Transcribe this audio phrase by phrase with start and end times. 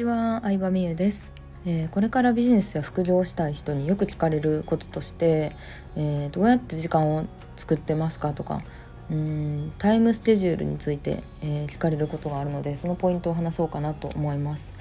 [0.00, 1.30] ちは、相葉美優です、
[1.66, 5.54] えー、これからビジネスや副業をしたい人によく聞かれることとして、
[5.94, 8.62] えー、どうやって時間を作ってますかとか
[9.10, 14.72] うんタイムスケジュールについて、えー、聞かれることがあるのでそのポイントを話そうかなと思います。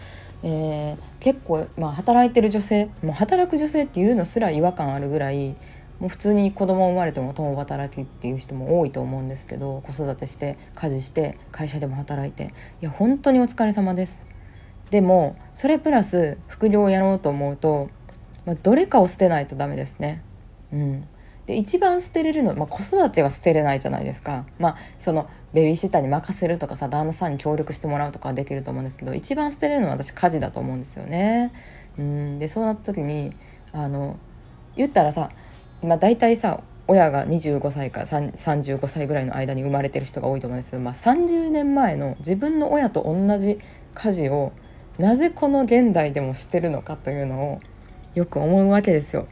[0.42, 5.58] え結構、まあ、働いてる女性もう働く女性っていうのすら違和感あるぐらい
[6.00, 14.29] もう普通に子供生まれても共働きっていう人も多いと思うんですけど子育てして家事して会社でも働いていや本当にお疲れ様です。
[14.92, 17.90] でもそれプラス副業をやろうと思うと、
[18.46, 20.24] まあ、どれかを捨てないとダメですね。
[20.74, 21.08] うん。
[21.46, 24.46] で一番捨てれるの、まあ、子育ては捨てれないじゃないですか。
[24.60, 31.52] まあそのベビーシッターに任せるとかさ旦那さんに協力してもらうとかはできると思うんですけど一番捨てれるのは私家事だと思うんですよね。
[31.98, 32.40] うん。
[32.40, 33.34] でそうなった時に
[33.72, 34.18] あの
[34.76, 35.30] 言ったらさ
[35.82, 43.60] まあ、大体さ親が25歳から35歳ぐらいの間に生まれてる人が多いと思うんですけど、まあ、30年前の自分の親と同じ
[43.94, 44.52] 家事を
[45.00, 47.62] なぜこの現代でもしてるのかというのを
[48.16, 49.28] よく思うわけですよ。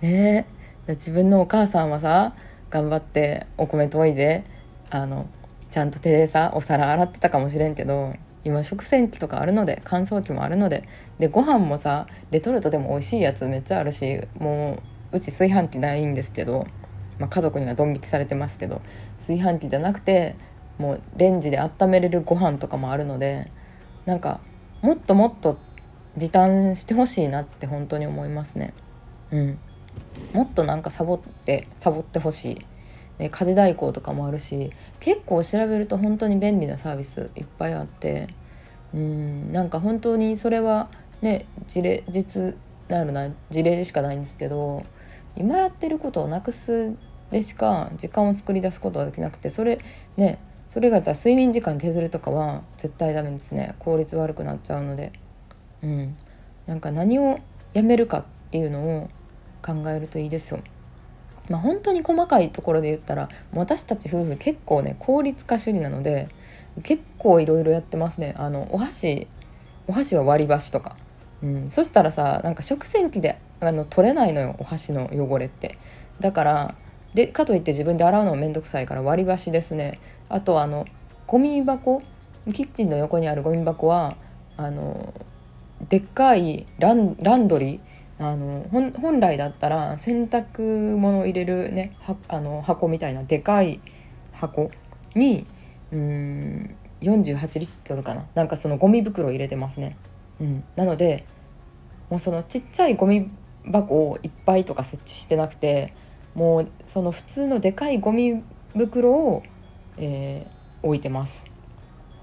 [0.00, 0.46] ね
[0.86, 2.34] 自分のお母さんはさ
[2.70, 4.44] 頑張ってお米研いで
[4.90, 5.26] あの
[5.70, 14.80] ちゃんと手でさお皿洗ってたかもしれんけど今食洗機とかあるので乾燥機もあるのででご飯もさレトルトでも美味しいやつめっちゃあるしも
[15.12, 16.66] ううち炊飯器ないんですけど、
[17.18, 18.82] まあ、家族にはドン引きされてますけど
[19.18, 20.36] 炊飯器じゃなくて
[20.78, 23.50] もうレンジで温めれるご飯とかもあるので
[24.06, 24.40] なんか
[24.82, 25.56] もっともっと
[26.16, 28.74] 時短してほしいなって本当に思いますね。
[29.30, 29.58] うん、
[30.34, 32.66] もっとなんかサボってサボってほしい。
[33.18, 38.28] で家事代行とかもあるし結構調べると本当に便利なサービスいっぱいあって
[38.94, 40.88] うんなんか本当にそれは
[41.20, 42.56] ね事例実
[42.88, 44.84] なるな事例でしかないんですけど
[45.36, 46.94] 今やってることをなくす
[47.30, 49.78] でしか時間を作り出すことができなくてそれ
[50.16, 50.38] ね
[50.72, 53.74] それが睡眠時間削るとかは絶対ダメですね。
[53.78, 55.12] 効率悪くなっちゃうので。
[55.82, 56.16] うん。
[56.64, 57.40] なんか何を
[57.74, 59.10] やめるかっていうのを
[59.60, 60.60] 考えるといいですよ。
[61.50, 66.30] まあ本当に細かいところで言ったら私たち夫婦結構ね効率化主義なので
[66.82, 68.34] 結構いろいろやってますね。
[68.38, 69.28] あのお箸
[69.86, 70.96] お箸は割り箸とか。
[71.42, 75.76] うん、そしたらさなんか食洗機であの取れないのよお箸の汚れって。
[76.20, 76.74] だから
[77.14, 80.00] でかといって自分で洗うのもめんどくさいから割り箸ですね。
[80.28, 80.86] あとあの
[81.26, 82.02] ゴミ箱
[82.52, 84.16] キッチンの横にあるゴミ箱は
[84.56, 85.12] あの
[85.88, 87.16] でっかいラン
[87.48, 91.92] ドリーあの本来だったら洗濯物入れるね
[92.28, 93.80] あの箱みたいなでかい
[94.32, 94.70] 箱
[95.14, 95.46] に
[95.92, 98.26] うん48リットルかな。
[98.34, 99.96] なんかそのゴミ袋入れてますね。
[100.40, 101.24] うん、なので
[102.10, 103.30] もうそのちっちゃいゴミ
[103.64, 105.92] 箱をいっぱいとか設置してなくて
[106.34, 108.42] もうその普通のでかいゴミ
[108.76, 109.42] 袋を、
[109.98, 111.46] えー、置いてます。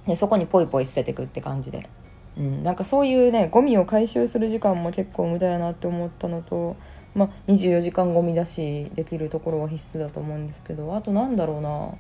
[0.08, 1.88] でそこにポイポイ捨ててくって感じで、
[2.38, 6.76] うん、なんかそういうねゴミを回収する時間も結構無駄やなって思ったのと
[7.14, 11.92] まあ24時間ゴミ出しできるところは必須だと思うんですけどあとなんだろうな。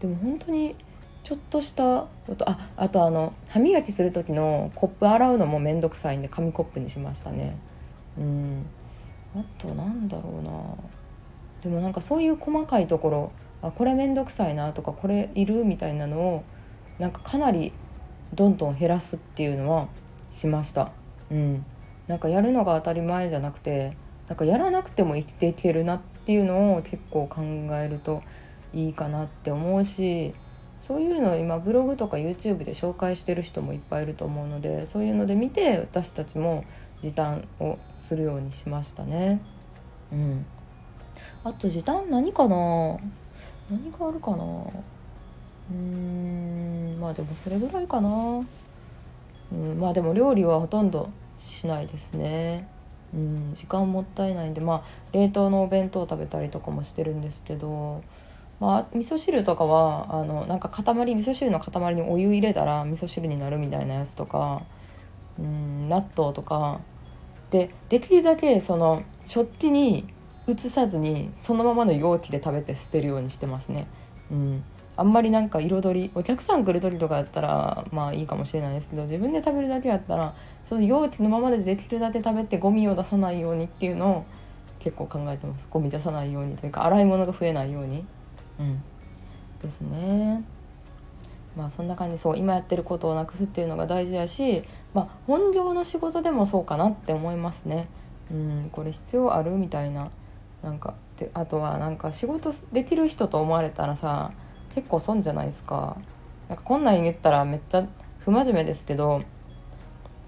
[0.00, 0.76] でも本当に
[1.22, 7.56] ちょっとしたことああとあの歯磨きする時のコップ洗うのも面倒くさいんで紙コップにしましたね。
[8.18, 8.66] うん。
[9.34, 10.52] あとなんだろうな。
[11.62, 16.44] でもなんかそういう細かいところあこれ面倒くさいなとかこれいるみたいなのを
[16.98, 17.72] なんかかなり
[18.34, 19.88] どんどん減らすっていうのは
[20.30, 20.90] しました。
[21.30, 21.64] うん。
[22.08, 23.96] なんかやるのが当たり前じゃなくて
[24.28, 27.42] なんかやらなくても生きていけるなっていうのを結構考
[27.76, 28.22] えると
[28.72, 30.34] いいかなって思うし
[30.78, 36.64] そういうのを今ブログとか YouTube で紹介してる人もいっぱいいると思うのでそういうので見て私たちも
[37.00, 39.40] 時短をするようにしましたね。
[40.12, 40.46] うん、
[41.44, 42.98] あと時短何かな？
[43.70, 44.44] 何があるかな？
[44.44, 48.08] うーんまあでもそれぐらいかな、
[49.52, 52.68] うん、まあでも料理はほとんどしないですね。
[53.14, 58.02] うん、時間もったいないんでまあ冷凍のお弁当食べたりとかもしてるんですけど
[58.60, 64.62] まあ、味噌汁とかはあのなんか塊味噌汁の塊にお湯入れたら味噌汁になるみたいなやつとか
[65.38, 66.80] うん納豆とか。
[67.50, 70.06] でできるだけその食器に
[70.46, 73.86] 移さずにそのままの容器で食べて捨てるようにしてますね。
[74.30, 74.64] うん、
[74.96, 84.24] あんまりなんか彩りお客さん来る時とかやったらまあいいかもしれないですけど自分で食べるだけやったらその容器のままでできるだけ食べてゴミを出さないようにっていうのを
[84.80, 88.04] 結構考えてますゴミ出さないようにというか洗い物が増えないように。
[88.58, 88.82] うん
[89.62, 90.42] ですね
[91.56, 97.88] まあそんな感じそう今やってることをなくすっていうのが大事やし、まあ、本業の仕事でもそうかなって思いますね。
[98.30, 100.10] うん、これ必要あるみたいな
[100.62, 104.32] なんかであとはなんか仕事できる人と思われたらさ
[104.74, 105.96] 結構損じゃないですか。
[106.48, 107.86] なんかこんなん言ったらめっちゃ
[108.20, 109.22] 不真面目ですけど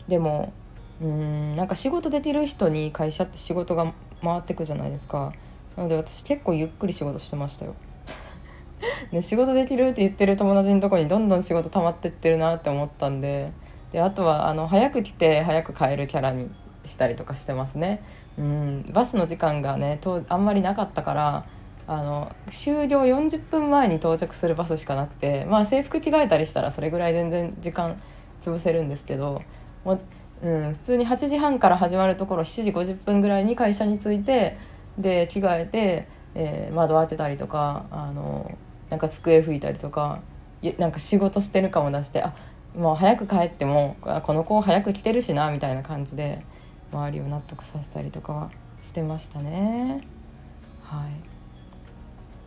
[0.09, 0.53] でも
[1.01, 3.93] うんなんか仕事できる人に会社って仕事が
[4.23, 5.33] 回ってくじゃないですか。
[5.77, 7.75] なので私結構ゆっくり仕事してましたよ。
[9.13, 13.53] で仕事できるって言ってる友達のとこにどんどん仕事溜まってってるなって思ったんで。
[13.93, 16.51] であとはあの早く来て早く帰るキャラに
[16.85, 18.03] したりとかしてますね。
[18.39, 21.45] うんバスの時間がねとあんまりなかったから
[21.87, 28.01] あの終了40分前に到着するバスしかなくてまあ制服着替えたりしたらそれぐらい全然時間
[28.41, 29.43] 潰せるんですけど
[29.85, 30.01] も
[30.43, 34.57] う、うん、普通に8時半から始まるところ7時50分ぐらいに会社に着いて
[34.99, 38.57] で着替えて、えー、窓当てたりとかあの
[38.91, 40.21] なんか机拭いたりとか
[40.79, 42.33] なんか仕事してるかも出してあ
[42.75, 46.43] もう早く帰ってもこの子早く来てるしなみたいな感じで
[46.95, 48.51] 周りを納得させたりとかは
[48.83, 50.03] してましたね。
[50.85, 51.11] はい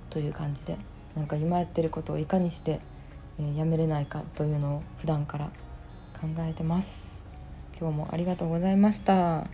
[0.09, 0.77] という感じで
[1.15, 2.79] なんか今やってることをいかにして、
[3.39, 5.47] えー、やめれないかというのを普段から
[6.19, 7.19] 考えてます。
[7.79, 9.47] 今日もありがとうございました。